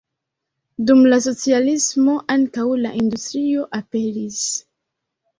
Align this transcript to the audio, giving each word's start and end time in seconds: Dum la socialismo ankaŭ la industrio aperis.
Dum 0.89 1.01
la 1.09 1.17
socialismo 1.25 2.15
ankaŭ 2.35 2.65
la 2.85 2.93
industrio 3.01 3.67
aperis. 3.81 4.39